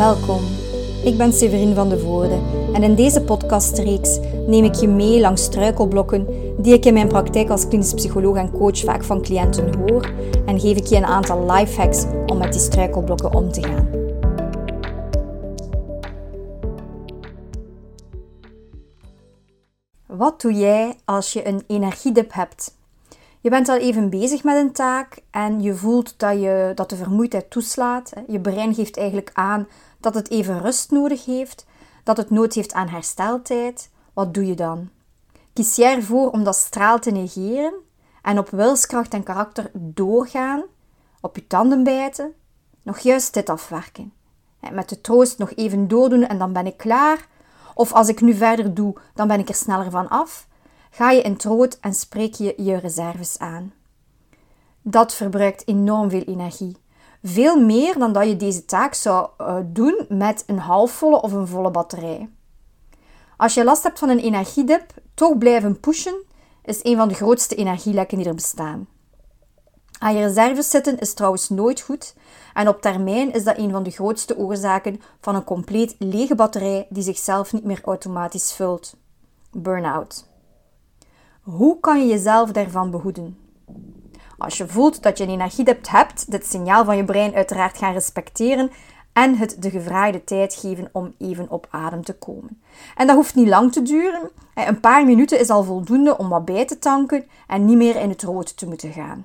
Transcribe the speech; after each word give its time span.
Welkom. 0.00 0.40
Ik 1.04 1.16
ben 1.16 1.32
Severine 1.32 1.74
van 1.74 1.88
de 1.88 1.98
Voorde 1.98 2.40
en 2.72 2.82
in 2.82 2.94
deze 2.94 3.22
podcastreeks 3.22 4.18
neem 4.46 4.64
ik 4.64 4.74
je 4.74 4.88
mee 4.88 5.20
langs 5.20 5.42
struikelblokken 5.42 6.26
die 6.62 6.74
ik 6.74 6.84
in 6.84 6.92
mijn 6.94 7.08
praktijk 7.08 7.48
als 7.48 7.68
klinisch 7.68 7.94
psycholoog 7.94 8.36
en 8.36 8.50
coach 8.50 8.78
vaak 8.78 9.04
van 9.04 9.22
cliënten 9.22 9.74
hoor 9.74 10.12
en 10.46 10.60
geef 10.60 10.76
ik 10.76 10.86
je 10.86 10.96
een 10.96 11.04
aantal 11.04 11.52
lifehacks 11.52 12.04
om 12.26 12.38
met 12.38 12.52
die 12.52 12.60
struikelblokken 12.60 13.34
om 13.34 13.52
te 13.52 13.62
gaan. 13.62 13.88
Wat 20.06 20.40
doe 20.40 20.52
jij 20.52 20.94
als 21.04 21.32
je 21.32 21.46
een 21.48 21.62
energiedip 21.66 22.32
hebt? 22.32 22.78
Je 23.42 23.50
bent 23.50 23.68
al 23.68 23.76
even 23.76 24.10
bezig 24.10 24.44
met 24.44 24.56
een 24.56 24.72
taak 24.72 25.18
en 25.30 25.62
je 25.62 25.74
voelt 25.74 26.18
dat, 26.18 26.40
je, 26.40 26.72
dat 26.74 26.90
de 26.90 26.96
vermoeidheid 26.96 27.50
toeslaat. 27.50 28.12
Je 28.26 28.40
brein 28.40 28.74
geeft 28.74 28.96
eigenlijk 28.96 29.30
aan 29.32 29.68
dat 30.00 30.14
het 30.14 30.30
even 30.30 30.60
rust 30.60 30.90
nodig 30.90 31.24
heeft, 31.24 31.66
dat 32.04 32.16
het 32.16 32.30
nood 32.30 32.54
heeft 32.54 32.72
aan 32.72 32.88
hersteltijd. 32.88 33.90
Wat 34.12 34.34
doe 34.34 34.46
je 34.46 34.54
dan? 34.54 34.88
Kies 35.52 35.76
jij 35.76 35.94
ervoor 35.94 36.30
om 36.30 36.44
dat 36.44 36.56
straal 36.56 36.98
te 36.98 37.10
negeren 37.10 37.74
en 38.22 38.38
op 38.38 38.50
wilskracht 38.50 39.14
en 39.14 39.22
karakter 39.22 39.70
doorgaan, 39.74 40.62
op 41.20 41.36
je 41.36 41.46
tanden 41.46 41.84
bijten, 41.84 42.34
nog 42.82 42.98
juist 42.98 43.34
dit 43.34 43.48
afwerken? 43.48 44.12
Met 44.72 44.88
de 44.88 45.00
troost 45.00 45.38
nog 45.38 45.52
even 45.54 45.88
doordoen 45.88 46.26
en 46.26 46.38
dan 46.38 46.52
ben 46.52 46.66
ik 46.66 46.76
klaar? 46.76 47.28
Of 47.74 47.92
als 47.92 48.08
ik 48.08 48.20
nu 48.20 48.34
verder 48.34 48.74
doe, 48.74 48.94
dan 49.14 49.28
ben 49.28 49.38
ik 49.38 49.48
er 49.48 49.54
sneller 49.54 49.90
van 49.90 50.08
af? 50.08 50.48
Ga 50.90 51.10
je 51.10 51.22
in 51.22 51.32
het 51.32 51.44
rood 51.44 51.78
en 51.80 51.94
spreek 51.94 52.34
je 52.34 52.54
je 52.56 52.76
reserves 52.76 53.38
aan. 53.38 53.72
Dat 54.82 55.14
verbruikt 55.14 55.68
enorm 55.68 56.10
veel 56.10 56.22
energie. 56.22 56.76
Veel 57.22 57.60
meer 57.60 57.98
dan 57.98 58.12
dat 58.12 58.26
je 58.26 58.36
deze 58.36 58.64
taak 58.64 58.94
zou 58.94 59.28
uh, 59.38 59.56
doen 59.64 60.04
met 60.08 60.44
een 60.46 60.58
halfvolle 60.58 61.22
of 61.22 61.32
een 61.32 61.46
volle 61.46 61.70
batterij. 61.70 62.28
Als 63.36 63.54
je 63.54 63.64
last 63.64 63.82
hebt 63.82 63.98
van 63.98 64.08
een 64.08 64.18
energiedip, 64.18 64.94
toch 65.14 65.38
blijven 65.38 65.80
pushen 65.80 66.22
is 66.64 66.84
een 66.84 66.96
van 66.96 67.08
de 67.08 67.14
grootste 67.14 67.54
energielekken 67.54 68.18
die 68.18 68.26
er 68.26 68.34
bestaan. 68.34 68.88
Aan 69.98 70.14
je 70.14 70.26
reserves 70.26 70.70
zitten 70.70 70.98
is 70.98 71.14
trouwens 71.14 71.48
nooit 71.48 71.80
goed 71.80 72.14
en 72.54 72.68
op 72.68 72.80
termijn 72.80 73.32
is 73.32 73.44
dat 73.44 73.58
een 73.58 73.70
van 73.70 73.82
de 73.82 73.90
grootste 73.90 74.36
oorzaken 74.36 75.00
van 75.20 75.34
een 75.34 75.44
compleet 75.44 75.94
lege 75.98 76.34
batterij 76.34 76.86
die 76.90 77.02
zichzelf 77.02 77.52
niet 77.52 77.64
meer 77.64 77.80
automatisch 77.84 78.52
vult. 78.52 78.96
Burnout. 79.52 80.26
Hoe 81.42 81.80
kan 81.80 82.00
je 82.00 82.06
jezelf 82.06 82.52
daarvan 82.52 82.90
behoeden? 82.90 83.38
Als 84.40 84.56
je 84.56 84.68
voelt 84.68 85.02
dat 85.02 85.18
je 85.18 85.24
een 85.24 85.30
energiedip 85.30 85.88
hebt, 85.88 86.30
dit 86.30 86.46
signaal 86.46 86.84
van 86.84 86.96
je 86.96 87.04
brein 87.04 87.34
uiteraard 87.34 87.78
gaan 87.78 87.92
respecteren 87.92 88.70
en 89.12 89.36
het 89.36 89.56
de 89.58 89.70
gevraagde 89.70 90.24
tijd 90.24 90.54
geven 90.54 90.88
om 90.92 91.14
even 91.18 91.50
op 91.50 91.66
adem 91.70 92.04
te 92.04 92.18
komen. 92.18 92.62
En 92.96 93.06
dat 93.06 93.16
hoeft 93.16 93.34
niet 93.34 93.48
lang 93.48 93.72
te 93.72 93.82
duren. 93.82 94.30
Een 94.54 94.80
paar 94.80 95.04
minuten 95.04 95.40
is 95.40 95.50
al 95.50 95.64
voldoende 95.64 96.18
om 96.18 96.28
wat 96.28 96.44
bij 96.44 96.64
te 96.64 96.78
tanken 96.78 97.26
en 97.46 97.64
niet 97.64 97.76
meer 97.76 97.96
in 97.96 98.08
het 98.08 98.22
rood 98.22 98.56
te 98.56 98.66
moeten 98.66 98.92
gaan. 98.92 99.24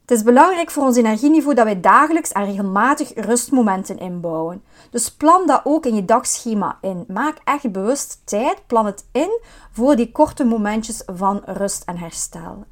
Het 0.00 0.10
is 0.10 0.22
belangrijk 0.22 0.70
voor 0.70 0.82
ons 0.82 0.96
energieniveau 0.96 1.54
dat 1.54 1.64
wij 1.64 1.80
dagelijks 1.80 2.32
en 2.32 2.44
regelmatig 2.44 3.12
rustmomenten 3.14 3.98
inbouwen. 3.98 4.62
Dus 4.90 5.14
plan 5.14 5.46
dat 5.46 5.60
ook 5.64 5.86
in 5.86 5.94
je 5.94 6.04
dagschema 6.04 6.78
in. 6.80 7.04
Maak 7.08 7.38
echt 7.44 7.72
bewust 7.72 8.20
tijd, 8.24 8.66
plan 8.66 8.86
het 8.86 9.04
in 9.12 9.40
voor 9.72 9.96
die 9.96 10.12
korte 10.12 10.44
momentjes 10.44 11.02
van 11.06 11.42
rust 11.44 11.82
en 11.84 11.96
herstel. 11.96 12.64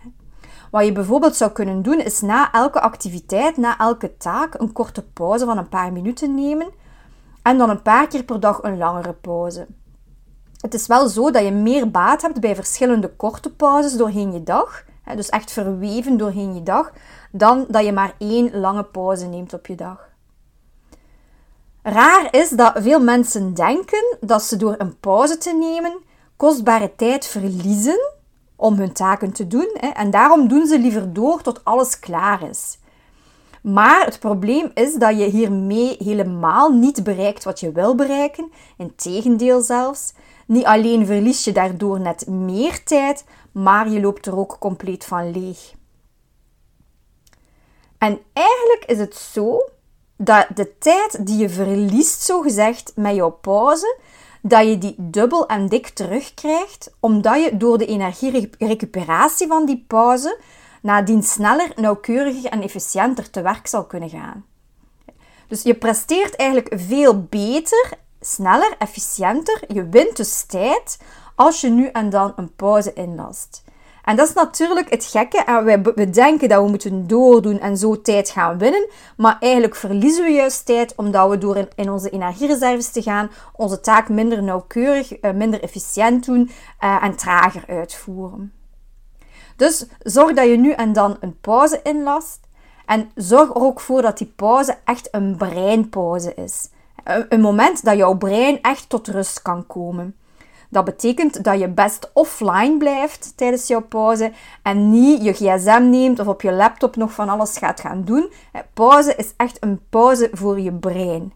Wat 0.72 0.84
je 0.84 0.92
bijvoorbeeld 0.92 1.36
zou 1.36 1.50
kunnen 1.50 1.82
doen, 1.82 2.00
is 2.00 2.20
na 2.20 2.52
elke 2.52 2.80
activiteit, 2.80 3.56
na 3.56 3.78
elke 3.78 4.16
taak, 4.16 4.54
een 4.60 4.72
korte 4.72 5.02
pauze 5.02 5.44
van 5.44 5.58
een 5.58 5.68
paar 5.68 5.92
minuten 5.92 6.34
nemen 6.34 6.70
en 7.42 7.58
dan 7.58 7.70
een 7.70 7.82
paar 7.82 8.06
keer 8.06 8.22
per 8.22 8.40
dag 8.40 8.62
een 8.62 8.78
langere 8.78 9.12
pauze. 9.12 9.66
Het 10.60 10.74
is 10.74 10.86
wel 10.86 11.08
zo 11.08 11.30
dat 11.30 11.44
je 11.44 11.50
meer 11.50 11.90
baat 11.90 12.22
hebt 12.22 12.40
bij 12.40 12.54
verschillende 12.54 13.08
korte 13.08 13.52
pauzes 13.54 13.96
doorheen 13.96 14.32
je 14.32 14.42
dag, 14.42 14.84
dus 15.14 15.28
echt 15.28 15.52
verweven 15.52 16.16
doorheen 16.16 16.54
je 16.54 16.62
dag, 16.62 16.92
dan 17.30 17.64
dat 17.68 17.84
je 17.84 17.92
maar 17.92 18.14
één 18.18 18.60
lange 18.60 18.84
pauze 18.84 19.26
neemt 19.26 19.52
op 19.52 19.66
je 19.66 19.74
dag. 19.74 20.08
Raar 21.82 22.28
is 22.30 22.48
dat 22.48 22.72
veel 22.76 23.00
mensen 23.00 23.54
denken 23.54 24.16
dat 24.20 24.42
ze 24.42 24.56
door 24.56 24.74
een 24.78 24.98
pauze 25.00 25.38
te 25.38 25.54
nemen 25.54 25.98
kostbare 26.36 26.94
tijd 26.96 27.26
verliezen 27.26 28.12
om 28.62 28.74
hun 28.74 28.92
taken 28.92 29.32
te 29.32 29.46
doen. 29.46 29.68
En 29.94 30.10
daarom 30.10 30.48
doen 30.48 30.66
ze 30.66 30.78
liever 30.78 31.12
door 31.12 31.42
tot 31.42 31.64
alles 31.64 31.98
klaar 31.98 32.48
is. 32.48 32.78
Maar 33.62 34.04
het 34.04 34.18
probleem 34.18 34.70
is 34.74 34.94
dat 34.94 35.18
je 35.18 35.24
hiermee 35.24 35.96
helemaal 35.98 36.72
niet 36.72 37.04
bereikt 37.04 37.44
wat 37.44 37.60
je 37.60 37.72
wil 37.72 37.94
bereiken. 37.94 38.52
Integendeel 38.76 39.60
zelfs. 39.60 40.12
Niet 40.46 40.64
alleen 40.64 41.06
verlies 41.06 41.44
je 41.44 41.52
daardoor 41.52 42.00
net 42.00 42.26
meer 42.26 42.84
tijd, 42.84 43.24
maar 43.52 43.88
je 43.88 44.00
loopt 44.00 44.26
er 44.26 44.38
ook 44.38 44.56
compleet 44.58 45.04
van 45.04 45.30
leeg. 45.30 45.74
En 47.98 48.18
eigenlijk 48.32 48.84
is 48.86 48.98
het 48.98 49.14
zo 49.14 49.68
dat 50.16 50.46
de 50.54 50.78
tijd 50.78 51.26
die 51.26 51.38
je 51.38 51.48
verliest, 51.48 52.22
zo 52.22 52.40
gezegd, 52.40 52.92
met 52.96 53.14
jouw 53.14 53.30
pauze, 53.30 53.96
dat 54.42 54.68
je 54.68 54.78
die 54.78 54.94
dubbel 54.98 55.46
en 55.46 55.68
dik 55.68 55.88
terugkrijgt, 55.88 56.94
omdat 57.00 57.42
je 57.44 57.56
door 57.56 57.78
de 57.78 57.86
energierecuperatie 57.86 59.46
van 59.46 59.66
die 59.66 59.84
pauze 59.86 60.38
nadien 60.82 61.22
sneller, 61.22 61.72
nauwkeuriger 61.76 62.50
en 62.50 62.62
efficiënter 62.62 63.30
te 63.30 63.42
werk 63.42 63.66
zal 63.66 63.84
kunnen 63.84 64.10
gaan. 64.10 64.44
Dus 65.48 65.62
je 65.62 65.74
presteert 65.74 66.36
eigenlijk 66.36 66.72
veel 66.80 67.22
beter, 67.22 67.90
sneller, 68.20 68.74
efficiënter. 68.78 69.64
Je 69.68 69.88
wint 69.88 70.16
dus 70.16 70.44
tijd 70.44 70.98
als 71.34 71.60
je 71.60 71.68
nu 71.68 71.86
en 71.86 72.10
dan 72.10 72.32
een 72.36 72.54
pauze 72.54 72.92
inlast. 72.92 73.64
En 74.02 74.16
dat 74.16 74.28
is 74.28 74.34
natuurlijk 74.34 74.90
het 74.90 75.04
gekke. 75.04 75.44
En 75.44 75.64
we 75.94 76.10
denken 76.10 76.48
dat 76.48 76.62
we 76.62 76.68
moeten 76.68 77.06
doordoen 77.06 77.60
en 77.60 77.76
zo 77.76 78.00
tijd 78.00 78.30
gaan 78.30 78.58
winnen. 78.58 78.88
Maar 79.16 79.36
eigenlijk 79.40 79.74
verliezen 79.74 80.24
we 80.24 80.30
juist 80.30 80.66
tijd 80.66 80.94
omdat 80.96 81.30
we 81.30 81.38
door 81.38 81.68
in, 81.74 81.90
onze 81.90 82.10
energiereserves 82.10 82.90
te 82.90 83.02
gaan 83.02 83.30
onze 83.52 83.80
taak 83.80 84.08
minder 84.08 84.42
nauwkeurig, 84.42 85.22
uh, 85.22 85.32
minder 85.32 85.62
efficiënt 85.62 86.24
doen 86.24 86.50
uh, 86.80 87.02
en 87.02 87.16
trager 87.16 87.64
uitvoeren. 87.66 88.52
Dus 89.56 89.86
zorg 89.98 90.32
dat 90.32 90.46
je 90.48 90.56
nu 90.56 90.72
en 90.72 90.92
dan 90.92 91.16
een 91.20 91.40
pauze 91.40 91.80
inlast. 91.82 92.40
En 92.86 93.10
zorg 93.14 93.48
er 93.48 93.62
ook 93.62 93.80
voor 93.80 94.02
dat 94.02 94.18
die 94.18 94.32
pauze 94.36 94.78
echt 94.84 95.08
een 95.10 95.36
breinpauze 95.36 96.34
is. 96.34 96.68
Een 97.28 97.40
moment 97.40 97.84
dat 97.84 97.96
jouw 97.96 98.14
brein 98.14 98.60
echt 98.62 98.88
tot 98.88 99.08
rust 99.08 99.42
kan 99.42 99.66
komen. 99.66 100.16
Dat 100.72 100.84
betekent 100.84 101.44
dat 101.44 101.58
je 101.58 101.68
best 101.68 102.10
offline 102.12 102.76
blijft 102.76 103.32
tijdens 103.36 103.66
jouw 103.66 103.80
pauze 103.80 104.32
en 104.62 104.90
niet 104.90 105.24
je 105.24 105.32
gsm 105.32 105.88
neemt 105.90 106.20
of 106.20 106.26
op 106.26 106.42
je 106.42 106.52
laptop 106.52 106.96
nog 106.96 107.12
van 107.12 107.28
alles 107.28 107.58
gaat 107.58 107.80
gaan 107.80 108.04
doen. 108.04 108.32
Pauze 108.74 109.14
is 109.16 109.32
echt 109.36 109.56
een 109.60 109.80
pauze 109.90 110.28
voor 110.32 110.60
je 110.60 110.72
brein. 110.72 111.32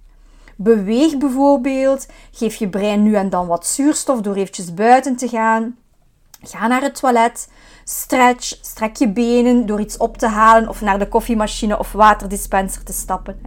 Beweeg 0.57 1.17
bijvoorbeeld, 1.17 2.07
geef 2.31 2.55
je 2.55 2.69
brein 2.69 3.03
nu 3.03 3.15
en 3.15 3.31
dan 3.31 3.47
wat 3.47 3.67
zuurstof 3.67 4.21
door 4.21 4.35
eventjes 4.35 4.75
buiten 4.75 5.17
te 5.17 5.29
gaan. 5.29 5.77
Ga 6.43 6.67
naar 6.67 6.83
het 6.83 7.01
toilet, 7.01 7.49
stretch, 7.85 8.59
strek 8.61 8.97
je 8.97 9.09
benen 9.09 9.67
door 9.67 9.81
iets 9.81 9.97
op 9.97 10.19
te 10.19 10.27
halen 10.27 10.69
of 10.69 10.81
naar 10.81 10.99
de 10.99 11.09
koffiemachine 11.09 11.79
of 11.79 11.93
waterdispenser 11.93 12.85
te 12.85 12.93
stappen. 12.93 13.41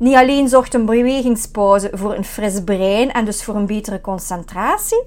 Niet 0.00 0.14
alleen 0.14 0.48
zorgt 0.48 0.74
een 0.74 0.84
bewegingspauze 0.84 1.90
voor 1.92 2.14
een 2.14 2.24
fris 2.24 2.64
brein 2.64 3.12
en 3.12 3.24
dus 3.24 3.44
voor 3.44 3.54
een 3.54 3.66
betere 3.66 4.00
concentratie, 4.00 5.02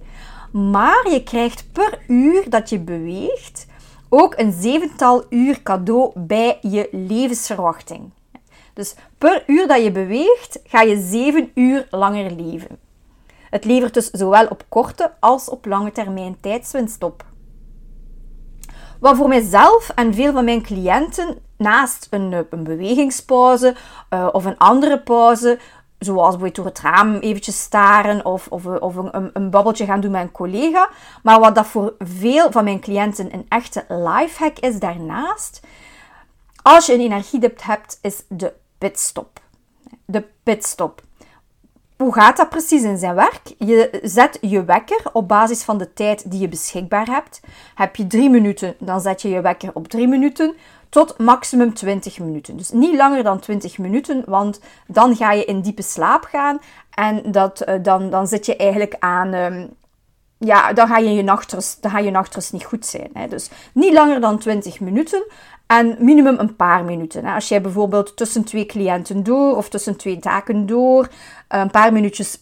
maar 0.51 1.09
je 1.09 1.23
krijgt 1.23 1.65
per 1.71 1.99
uur 2.07 2.49
dat 2.49 2.69
je 2.69 2.79
beweegt 2.79 3.65
ook 4.09 4.37
een 4.37 4.51
zevental 4.51 5.23
uur 5.29 5.63
cadeau 5.63 6.11
bij 6.15 6.57
je 6.61 6.89
levensverwachting. 6.91 8.11
Dus 8.73 8.95
per 9.17 9.43
uur 9.47 9.67
dat 9.67 9.84
je 9.84 9.91
beweegt, 9.91 10.59
ga 10.63 10.81
je 10.81 11.01
zeven 11.01 11.51
uur 11.55 11.87
langer 11.89 12.31
leven. 12.31 12.79
Het 13.49 13.66
levert 13.66 13.93
dus 13.93 14.09
zowel 14.09 14.47
op 14.47 14.66
korte 14.69 15.11
als 15.19 15.49
op 15.49 15.66
lange 15.66 15.91
termijn 15.91 16.37
tijdswinst 16.39 17.03
op. 17.03 17.25
Wat 18.99 19.16
voor 19.17 19.28
mijzelf 19.28 19.89
en 19.96 20.13
veel 20.13 20.31
van 20.31 20.46
mijn 20.46 20.61
cliënten 20.61 21.37
naast 21.63 22.07
een, 22.09 22.33
eh, 22.33 22.39
een 22.49 22.63
bewegingspauze 22.63 23.75
uh, 24.09 24.27
of 24.31 24.45
een 24.45 24.57
andere 24.57 24.99
pauze, 24.99 25.59
zoals 25.99 26.37
bijvoorbeeld 26.37 26.55
door 26.55 26.65
het 26.65 26.79
raam 26.79 27.15
eventjes 27.15 27.61
staren 27.61 28.25
of, 28.25 28.47
of, 28.47 28.65
eh, 28.65 28.75
of 28.79 28.95
een, 28.95 29.29
een, 29.33 29.49
babbeltje 29.49 29.85
gaan 29.85 30.01
doen 30.01 30.11
met 30.11 30.21
een 30.21 30.31
collega. 30.31 30.89
Maar 31.23 31.39
wat 31.39 31.55
dat 31.55 31.67
voor 31.67 31.93
veel 31.99 32.51
van 32.51 32.63
mijn 32.63 32.79
cliënten 32.79 33.33
een 33.33 33.45
echte 33.49 33.85
lifehack 33.87 34.59
is 34.59 34.79
daarnaast, 34.79 35.61
als 36.61 36.85
je 36.85 36.93
een 36.93 36.99
energiedip 36.99 37.63
hebt, 37.63 37.99
is 38.01 38.23
de 38.27 38.53
pitstop. 38.77 39.39
De 40.05 40.25
pitstop. 40.43 41.01
Hoe 41.97 42.13
gaat 42.13 42.37
dat 42.37 42.49
precies 42.49 42.83
in 42.83 42.97
zijn 42.97 43.15
werk? 43.15 43.41
Je 43.57 43.99
zet 44.03 44.37
je 44.41 44.63
wekker 44.65 45.01
op 45.13 45.27
basis 45.27 45.63
van 45.63 45.77
de 45.77 45.93
tijd 45.93 46.31
die 46.31 46.39
je 46.39 46.47
beschikbaar 46.47 47.05
hebt. 47.05 47.41
Heb 47.75 47.95
je 47.95 48.07
drie 48.07 48.29
minuten, 48.29 48.75
dan 48.79 49.01
zet 49.01 49.21
je 49.21 49.29
je 49.29 49.41
wekker 49.41 49.69
op 49.73 49.87
drie 49.87 50.07
minuten. 50.07 50.55
Tot 50.93 51.17
maximum 51.17 51.73
20 51.73 52.19
minuten. 52.19 52.57
Dus 52.57 52.72
niet 52.72 52.95
langer 52.95 53.23
dan 53.23 53.40
20 53.40 53.78
minuten, 53.78 54.23
want 54.25 54.59
dan 54.87 55.16
ga 55.16 55.31
je 55.31 55.45
in 55.45 55.61
diepe 55.61 55.81
slaap 55.81 56.23
gaan 56.23 56.59
en 56.90 57.31
dat, 57.31 57.61
eh, 57.61 57.75
dan, 57.81 58.09
dan 58.09 58.28
zit 58.28 58.45
je 58.45 58.55
eigenlijk 58.55 58.95
aan. 58.99 59.34
Ehm, 59.34 59.67
ja, 60.37 60.73
dan 60.73 60.87
ga 60.87 60.97
je 60.97 61.09
je 61.09 61.22
nachtrust, 61.23 61.81
dan 61.81 61.91
ga 61.91 61.99
je 61.99 62.11
nachtrust 62.11 62.53
niet 62.53 62.63
goed 62.63 62.85
zijn. 62.85 63.09
Hè. 63.13 63.28
Dus 63.28 63.49
niet 63.73 63.93
langer 63.93 64.22
dan 64.22 64.40
20 64.40 64.79
minuten 64.79 65.25
en 65.67 65.95
minimum 65.99 66.40
een 66.40 66.55
paar 66.55 66.84
minuten. 66.84 67.25
Hè. 67.25 67.34
Als 67.34 67.47
jij 67.47 67.61
bijvoorbeeld 67.61 68.17
tussen 68.17 68.43
twee 68.43 68.66
cliënten 68.66 69.23
door 69.23 69.55
of 69.55 69.69
tussen 69.69 69.97
twee 69.97 70.19
taken 70.19 70.66
door 70.66 71.07
een 71.47 71.72
paar 71.72 71.93
minuutjes 71.93 72.39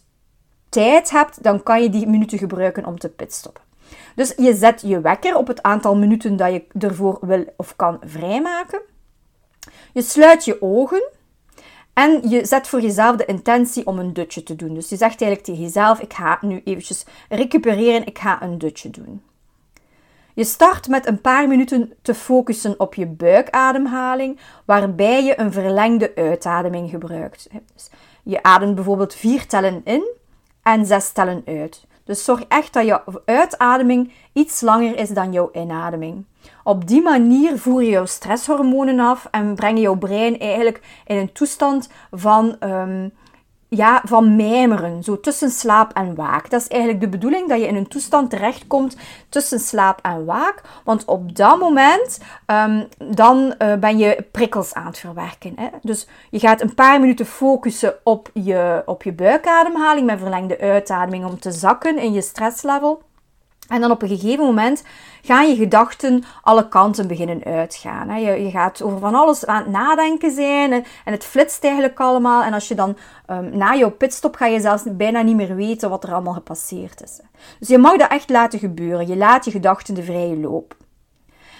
tijd 0.70 1.10
hebt, 1.10 1.44
dan 1.44 1.64
kan 1.64 1.82
je 1.82 1.90
die 1.90 2.08
minuten 2.08 2.38
gebruiken 2.38 2.86
om 2.86 3.00
te 3.00 3.10
pitstoppen. 3.10 3.71
Dus 4.16 4.34
je 4.38 4.56
zet 4.56 4.82
je 4.86 5.02
wekker 5.02 5.36
op 5.36 5.48
het 5.48 5.62
aantal 5.62 5.96
minuten 5.96 6.36
dat 6.36 6.52
je 6.52 6.64
ervoor 6.80 7.18
wil 7.22 7.46
of 7.58 7.76
kan 7.76 8.00
vrijmaken. 8.06 8.82
Je 9.94 10.02
sluit 10.02 10.46
je 10.46 10.62
ogen 10.62 11.04
en 11.94 12.30
je 12.30 12.46
zet 12.46 12.68
voor 12.68 12.82
jezelf 12.82 13.16
de 13.16 13.26
intentie 13.26 13.86
om 13.86 14.00
een 14.00 14.14
dutje 14.14 14.44
te 14.44 14.56
doen. 14.56 14.74
Dus 14.74 14.90
je 14.90 14.96
zegt 14.96 15.22
eigenlijk 15.22 15.44
tegen 15.44 15.62
jezelf: 15.62 16.00
ik 16.00 16.14
ga 16.14 16.38
nu 16.42 16.62
eventjes 16.64 17.06
recupereren, 17.30 18.06
ik 18.06 18.20
ga 18.20 18.42
een 18.42 18.58
dutje 18.58 18.90
doen. 18.90 19.22
Je 20.34 20.44
start 20.44 20.88
met 20.88 21.08
een 21.08 21.22
paar 21.22 21.48
minuten 21.48 21.94
te 22.02 22.14
focussen 22.14 22.80
op 22.80 22.94
je 22.94 23.06
buikademhaling, 23.06 24.40
waarbij 24.66 25.24
je 25.24 25.40
een 25.40 25.52
verlengde 25.52 26.12
uitademing 26.16 26.90
gebruikt. 26.90 27.50
Dus 27.74 27.90
je 28.24 28.44
ademt 28.44 28.76
bijvoorbeeld 28.76 29.16
vier 29.16 29.48
tellen 29.48 29.82
in 29.84 30.10
en 30.64 30.86
zes 30.86 31.12
tellen 31.12 31.44
uit. 31.46 31.86
Dus 32.12 32.24
zorg 32.24 32.44
echt 32.48 32.74
dat 32.74 32.86
je 32.86 33.02
uitademing 33.26 34.12
iets 34.34 34.62
langer 34.62 34.98
is 34.98 35.10
dan 35.10 35.32
jouw 35.32 35.50
inademing. 35.54 36.26
Op 36.64 36.88
die 36.88 37.02
manier 37.02 37.58
voer 37.58 37.84
je 37.84 37.90
jouw 37.90 38.06
stresshormonen 38.06 39.00
af 39.00 39.28
en 39.32 39.56
breng 39.56 39.76
je 39.78 39.82
jouw 39.82 39.96
brein 39.96 40.40
eigenlijk 40.40 40.82
in 41.06 41.18
een 41.18 41.32
toestand 41.32 41.90
van, 42.12 42.56
um, 42.60 43.12
ja, 43.76 44.02
van 44.06 44.36
mijmeren, 44.36 45.04
zo 45.04 45.20
tussen 45.20 45.50
slaap 45.50 45.94
en 45.94 46.16
waak. 46.16 46.50
Dat 46.50 46.62
is 46.62 46.68
eigenlijk 46.68 47.02
de 47.02 47.10
bedoeling 47.10 47.50
dat 47.50 47.60
je 47.60 47.68
in 47.68 47.76
een 47.76 47.88
toestand 47.88 48.30
terechtkomt 48.30 48.98
tussen 49.30 49.60
slaap 49.60 50.00
en 50.02 50.26
waak, 50.26 50.62
want 50.84 51.06
op 51.06 51.36
dat 51.36 51.60
moment 51.60 52.20
um, 52.46 52.88
dan 53.14 53.54
uh, 53.58 53.76
ben 53.76 53.98
je 53.98 54.26
prikkels 54.32 54.74
aan 54.74 54.86
het 54.86 54.98
verwerken. 54.98 55.54
Hè? 55.56 55.68
Dus 55.82 56.08
je 56.30 56.40
gaat 56.40 56.62
een 56.62 56.74
paar 56.74 57.00
minuten 57.00 57.26
focussen 57.26 57.94
op 58.04 58.30
je, 58.34 58.84
op 58.86 59.04
je 59.04 59.14
buikademhaling 59.14 60.06
met 60.06 60.20
verlengde 60.20 60.60
uitademing 60.60 61.26
om 61.26 61.40
te 61.40 61.52
zakken 61.52 61.98
in 61.98 62.14
je 62.14 62.22
stresslevel. 62.22 63.02
En 63.72 63.82
dan 63.82 63.92
op 63.92 64.02
een 64.02 64.08
gegeven 64.08 64.46
moment 64.46 64.84
gaan 65.22 65.50
je 65.50 65.56
gedachten 65.56 66.24
alle 66.42 66.68
kanten 66.68 67.08
beginnen 67.08 67.44
uitgaan. 67.44 68.22
Je, 68.22 68.50
gaat 68.50 68.82
over 68.82 69.00
van 69.00 69.16
alles 69.16 69.46
aan 69.46 69.64
het 69.64 69.72
nadenken 69.72 70.32
zijn 70.32 70.72
en, 70.72 70.84
het 71.04 71.24
flitst 71.26 71.64
eigenlijk 71.64 72.00
allemaal. 72.00 72.44
En 72.44 72.54
als 72.54 72.68
je 72.68 72.76
dan 72.76 72.98
um, 73.28 73.58
na 73.58 73.76
jouw 73.76 73.92
pitstop 73.92 74.36
ga 74.36 74.46
je 74.46 74.60
zelfs 74.60 74.84
bijna 74.86 75.22
niet 75.22 75.36
meer 75.36 75.56
weten 75.56 75.90
wat 75.90 76.04
er 76.04 76.14
allemaal 76.14 76.34
gepasseerd 76.34 77.02
is. 77.04 77.20
Dus 77.60 77.68
je 77.68 77.78
mag 77.78 77.98
dat 77.98 78.10
echt 78.10 78.30
laten 78.30 78.60
gebeuren. 78.60 79.08
Je 79.08 79.18
laat 79.18 79.46
je 79.46 79.52
gedachten 79.52 79.94
de 79.94 80.04
vrije 80.04 80.38
loop. 80.38 80.76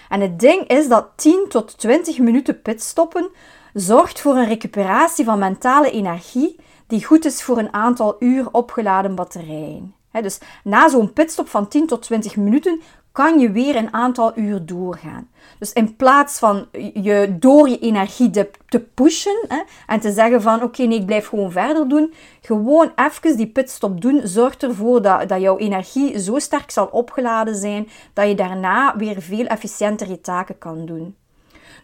En 0.08 0.20
het 0.20 0.40
ding 0.40 0.66
is 0.66 0.88
dat 0.88 1.06
10 1.16 1.46
tot 1.48 1.78
20 1.78 2.18
minuten 2.18 2.62
pitstoppen 2.62 3.30
zorgt 3.72 4.20
voor 4.20 4.36
een 4.36 4.48
recuperatie 4.48 5.24
van 5.24 5.38
mentale 5.38 5.90
energie 5.90 6.56
die 6.86 7.04
goed 7.04 7.24
is 7.24 7.42
voor 7.42 7.58
een 7.58 7.72
aantal 7.72 8.16
uur 8.18 8.48
opgeladen 8.50 9.14
batterijen 9.14 9.94
dus 10.20 10.38
na 10.64 10.88
zo'n 10.88 11.12
pitstop 11.12 11.48
van 11.48 11.68
10 11.68 11.86
tot 11.86 12.02
20 12.02 12.36
minuten 12.36 12.80
kan 13.12 13.38
je 13.38 13.50
weer 13.50 13.76
een 13.76 13.92
aantal 13.92 14.32
uur 14.38 14.66
doorgaan. 14.66 15.30
Dus 15.58 15.72
in 15.72 15.96
plaats 15.96 16.38
van 16.38 16.66
je 16.94 17.36
door 17.38 17.68
je 17.68 17.78
energie 17.78 18.30
te 18.30 18.80
pushen 18.94 19.48
en 19.86 20.00
te 20.00 20.12
zeggen 20.12 20.42
van 20.42 20.62
oké, 20.62 20.82
nee, 20.82 20.98
ik 20.98 21.06
blijf 21.06 21.26
gewoon 21.26 21.52
verder 21.52 21.88
doen, 21.88 22.12
gewoon 22.40 22.92
even 22.96 23.36
die 23.36 23.46
pitstop 23.46 24.00
doen, 24.00 24.20
zorgt 24.24 24.62
ervoor 24.62 25.02
dat, 25.02 25.28
dat 25.28 25.40
jouw 25.40 25.58
energie 25.58 26.18
zo 26.18 26.38
sterk 26.38 26.70
zal 26.70 26.86
opgeladen 26.86 27.56
zijn 27.56 27.88
dat 28.12 28.28
je 28.28 28.34
daarna 28.34 28.96
weer 28.96 29.22
veel 29.22 29.46
efficiënter 29.46 30.08
je 30.08 30.20
taken 30.20 30.58
kan 30.58 30.86
doen. 30.86 31.16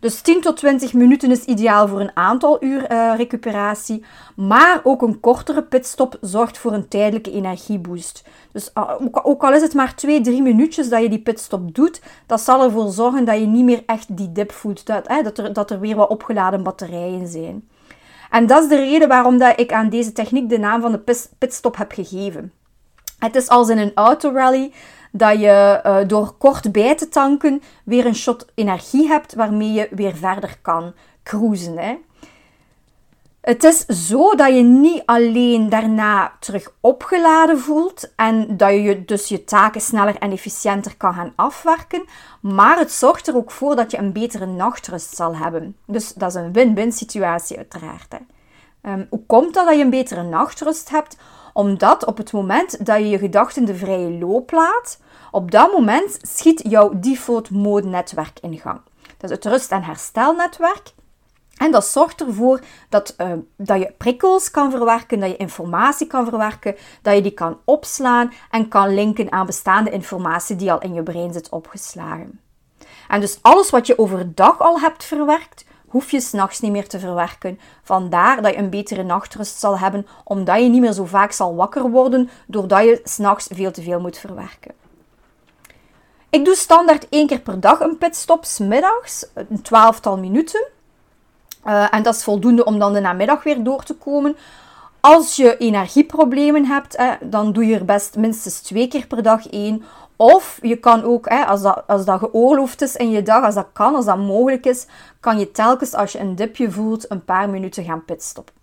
Dus 0.00 0.20
10 0.20 0.40
tot 0.40 0.56
20 0.56 0.92
minuten 0.92 1.30
is 1.30 1.44
ideaal 1.44 1.88
voor 1.88 2.00
een 2.00 2.16
aantal 2.16 2.64
uur 2.64 2.92
uh, 2.92 3.12
recuperatie, 3.16 4.04
maar 4.36 4.80
ook 4.82 5.02
een 5.02 5.20
kortere 5.20 5.62
pitstop 5.62 6.18
zorgt 6.20 6.58
voor 6.58 6.72
een 6.72 6.88
tijdelijke 6.88 7.32
energieboost. 7.32 8.24
Dus 8.52 8.70
uh, 8.74 8.90
ook 9.22 9.44
al 9.44 9.52
is 9.52 9.62
het 9.62 9.74
maar 9.74 9.94
2, 9.94 10.20
3 10.20 10.42
minuutjes 10.42 10.88
dat 10.88 11.02
je 11.02 11.08
die 11.08 11.22
pitstop 11.22 11.74
doet, 11.74 12.00
dat 12.26 12.40
zal 12.40 12.62
ervoor 12.62 12.90
zorgen 12.90 13.24
dat 13.24 13.38
je 13.38 13.46
niet 13.46 13.64
meer 13.64 13.82
echt 13.86 14.16
die 14.16 14.32
dip 14.32 14.52
voelt, 14.52 14.86
dat, 14.86 15.06
dat, 15.22 15.38
er, 15.38 15.52
dat 15.52 15.70
er 15.70 15.80
weer 15.80 15.96
wat 15.96 16.08
opgeladen 16.08 16.62
batterijen 16.62 17.26
zijn. 17.26 17.68
En 18.30 18.46
dat 18.46 18.62
is 18.62 18.68
de 18.68 18.76
reden 18.76 19.08
waarom 19.08 19.38
dat 19.38 19.60
ik 19.60 19.72
aan 19.72 19.88
deze 19.88 20.12
techniek 20.12 20.48
de 20.48 20.58
naam 20.58 20.80
van 20.80 20.92
de 20.92 21.26
pitstop 21.38 21.76
heb 21.76 21.92
gegeven. 21.92 22.52
Het 23.18 23.36
is 23.36 23.48
als 23.48 23.68
in 23.68 23.78
een 23.78 23.92
autorally 23.94 24.72
dat 25.12 25.40
je 25.40 25.80
uh, 25.86 25.96
door 26.06 26.32
kort 26.32 26.72
bij 26.72 26.96
te 26.96 27.08
tanken 27.08 27.62
weer 27.84 28.06
een 28.06 28.14
shot 28.14 28.46
energie 28.54 29.08
hebt 29.08 29.34
waarmee 29.34 29.72
je 29.72 29.88
weer 29.90 30.16
verder 30.16 30.58
kan 30.62 30.92
cruisen. 31.22 31.78
Hè. 31.78 31.96
Het 33.40 33.64
is 33.64 33.86
zo 33.86 34.34
dat 34.34 34.54
je 34.54 34.62
niet 34.62 35.02
alleen 35.04 35.68
daarna 35.68 36.32
terug 36.40 36.72
opgeladen 36.80 37.58
voelt 37.58 38.14
en 38.16 38.56
dat 38.56 38.70
je 38.70 39.04
dus 39.04 39.28
je 39.28 39.44
taken 39.44 39.80
sneller 39.80 40.16
en 40.16 40.32
efficiënter 40.32 40.96
kan 40.96 41.14
gaan 41.14 41.32
afwerken, 41.36 42.04
maar 42.40 42.78
het 42.78 42.92
zorgt 42.92 43.28
er 43.28 43.36
ook 43.36 43.50
voor 43.50 43.76
dat 43.76 43.90
je 43.90 43.98
een 43.98 44.12
betere 44.12 44.46
nachtrust 44.46 45.16
zal 45.16 45.36
hebben. 45.36 45.76
Dus 45.86 46.12
dat 46.12 46.28
is 46.28 46.34
een 46.34 46.52
win-win 46.52 46.92
situatie 46.92 47.56
uiteraard. 47.56 48.14
Um, 48.82 49.06
hoe 49.10 49.26
komt 49.26 49.54
dat 49.54 49.66
dat 49.66 49.76
je 49.76 49.82
een 49.82 49.90
betere 49.90 50.22
nachtrust 50.22 50.90
hebt? 50.90 51.16
Omdat 51.58 52.04
op 52.04 52.16
het 52.16 52.32
moment 52.32 52.86
dat 52.86 52.98
je 52.98 53.08
je 53.08 53.18
gedachten 53.18 53.64
de 53.64 53.74
vrije 53.74 54.18
loop 54.18 54.50
laat, 54.50 55.00
op 55.30 55.50
dat 55.50 55.72
moment 55.72 56.18
schiet 56.22 56.62
jouw 56.68 56.92
default 56.94 57.50
mode 57.50 57.86
netwerk 57.86 58.38
in 58.40 58.58
gang. 58.58 58.80
Dat 59.16 59.30
is 59.30 59.36
het 59.36 59.44
rust- 59.44 59.72
en 59.72 59.82
herstelnetwerk. 59.82 60.92
En 61.56 61.70
dat 61.70 61.86
zorgt 61.86 62.20
ervoor 62.20 62.60
dat, 62.88 63.14
uh, 63.18 63.32
dat 63.56 63.78
je 63.78 63.94
prikkels 63.98 64.50
kan 64.50 64.70
verwerken, 64.70 65.20
dat 65.20 65.30
je 65.30 65.36
informatie 65.36 66.06
kan 66.06 66.24
verwerken, 66.24 66.76
dat 67.02 67.14
je 67.14 67.22
die 67.22 67.34
kan 67.34 67.58
opslaan 67.64 68.32
en 68.50 68.68
kan 68.68 68.94
linken 68.94 69.32
aan 69.32 69.46
bestaande 69.46 69.90
informatie 69.90 70.56
die 70.56 70.72
al 70.72 70.80
in 70.80 70.94
je 70.94 71.02
brein 71.02 71.32
zit 71.32 71.48
opgeslagen. 71.48 72.40
En 73.08 73.20
dus 73.20 73.38
alles 73.42 73.70
wat 73.70 73.86
je 73.86 73.98
overdag 73.98 74.60
al 74.60 74.80
hebt 74.80 75.04
verwerkt, 75.04 75.64
hoef 75.88 76.10
je 76.10 76.20
s'nachts 76.20 76.60
niet 76.60 76.72
meer 76.72 76.88
te 76.88 76.98
verwerken. 76.98 77.60
Vandaar 77.82 78.42
dat 78.42 78.52
je 78.52 78.58
een 78.58 78.70
betere 78.70 79.02
nachtrust 79.02 79.58
zal 79.58 79.78
hebben, 79.78 80.06
omdat 80.24 80.60
je 80.60 80.68
niet 80.68 80.80
meer 80.80 80.92
zo 80.92 81.04
vaak 81.04 81.32
zal 81.32 81.54
wakker 81.54 81.90
worden 81.90 82.30
doordat 82.46 82.84
je 82.84 83.00
s'nachts 83.04 83.48
veel 83.52 83.70
te 83.70 83.82
veel 83.82 84.00
moet 84.00 84.18
verwerken. 84.18 84.72
Ik 86.30 86.44
doe 86.44 86.54
standaard 86.54 87.08
één 87.08 87.26
keer 87.26 87.40
per 87.40 87.60
dag 87.60 87.80
een 87.80 87.98
pitstop, 87.98 88.44
smiddags, 88.44 89.26
een 89.34 89.62
twaalftal 89.62 90.18
minuten. 90.18 90.68
Uh, 91.66 91.94
en 91.94 92.02
dat 92.02 92.14
is 92.14 92.24
voldoende 92.24 92.64
om 92.64 92.78
dan 92.78 92.92
de 92.92 93.00
namiddag 93.00 93.42
weer 93.42 93.62
door 93.62 93.82
te 93.82 93.94
komen. 93.94 94.36
Als 95.00 95.36
je 95.36 95.56
energieproblemen 95.56 96.64
hebt, 96.64 96.98
dan 97.20 97.52
doe 97.52 97.66
je 97.66 97.74
er 97.74 97.84
best 97.84 98.16
minstens 98.16 98.60
twee 98.60 98.88
keer 98.88 99.06
per 99.06 99.22
dag 99.22 99.48
één. 99.48 99.82
Of 100.16 100.58
je 100.62 100.76
kan 100.76 101.02
ook, 101.02 101.26
als, 101.26 101.62
dat, 101.62 101.84
als 101.86 102.04
dat 102.04 102.18
geoorloofd 102.18 102.82
is 102.82 102.96
in 102.96 103.10
je 103.10 103.22
dag, 103.22 103.44
als 103.44 103.54
dat 103.54 103.68
kan, 103.72 103.94
als 103.94 104.04
dat 104.04 104.18
mogelijk 104.18 104.66
is, 104.66 104.86
kan 105.20 105.38
je 105.38 105.50
telkens 105.50 105.94
als 105.94 106.12
je 106.12 106.18
een 106.18 106.34
dipje 106.34 106.70
voelt 106.70 107.10
een 107.10 107.24
paar 107.24 107.50
minuten 107.50 107.84
gaan 107.84 108.04
pitstoppen. 108.04 108.54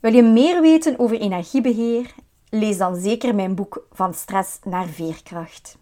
Wil 0.00 0.12
je 0.12 0.22
meer 0.22 0.60
weten 0.60 0.98
over 0.98 1.20
energiebeheer? 1.20 2.14
Lees 2.50 2.78
dan 2.78 2.96
zeker 2.96 3.34
mijn 3.34 3.54
boek 3.54 3.86
Van 3.92 4.14
Stress 4.14 4.58
naar 4.64 4.86
Veerkracht. 4.86 5.76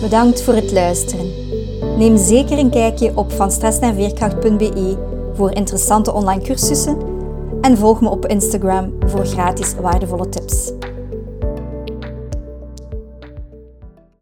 Bedankt 0.00 0.42
voor 0.42 0.54
het 0.54 0.72
luisteren. 0.72 1.32
Neem 1.98 2.16
zeker 2.16 2.58
een 2.58 2.70
kijkje 2.70 3.12
op 3.16 3.32
vanstressnaarveerkracht.be 3.32 5.09
voor 5.40 5.54
interessante 5.54 6.12
online 6.12 6.42
cursussen 6.42 6.96
en 7.60 7.76
volg 7.78 8.00
me 8.00 8.08
op 8.08 8.26
Instagram 8.26 8.92
voor 9.06 9.26
gratis 9.26 9.74
waardevolle 9.74 10.28
tips. 10.28 10.72